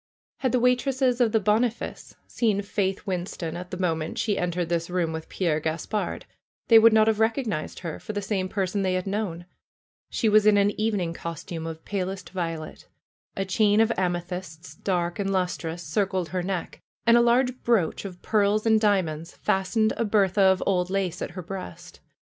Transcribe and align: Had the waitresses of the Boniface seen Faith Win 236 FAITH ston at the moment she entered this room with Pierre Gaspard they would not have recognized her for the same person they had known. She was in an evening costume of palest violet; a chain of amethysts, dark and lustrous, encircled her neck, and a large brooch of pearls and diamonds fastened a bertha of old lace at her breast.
Had 0.39 0.51
the 0.51 0.59
waitresses 0.59 1.21
of 1.21 1.31
the 1.31 1.39
Boniface 1.39 2.15
seen 2.25 2.63
Faith 2.63 3.05
Win 3.05 3.23
236 3.23 3.33
FAITH 3.33 3.37
ston 3.37 3.55
at 3.55 3.69
the 3.69 3.77
moment 3.77 4.17
she 4.17 4.35
entered 4.35 4.67
this 4.67 4.89
room 4.89 5.13
with 5.13 5.29
Pierre 5.29 5.59
Gaspard 5.59 6.25
they 6.69 6.79
would 6.79 6.91
not 6.91 7.05
have 7.05 7.19
recognized 7.19 7.81
her 7.81 7.99
for 7.99 8.11
the 8.11 8.19
same 8.23 8.49
person 8.49 8.81
they 8.81 8.95
had 8.95 9.05
known. 9.05 9.45
She 10.09 10.27
was 10.27 10.47
in 10.47 10.57
an 10.57 10.71
evening 10.81 11.13
costume 11.13 11.67
of 11.67 11.85
palest 11.85 12.31
violet; 12.31 12.87
a 13.37 13.45
chain 13.45 13.79
of 13.79 13.91
amethysts, 13.95 14.73
dark 14.73 15.19
and 15.19 15.29
lustrous, 15.31 15.83
encircled 15.83 16.29
her 16.29 16.41
neck, 16.41 16.79
and 17.05 17.15
a 17.15 17.21
large 17.21 17.61
brooch 17.61 18.03
of 18.03 18.23
pearls 18.23 18.65
and 18.65 18.81
diamonds 18.81 19.35
fastened 19.37 19.93
a 19.97 20.03
bertha 20.03 20.41
of 20.41 20.63
old 20.65 20.89
lace 20.89 21.21
at 21.21 21.29
her 21.37 21.43
breast. 21.43 21.99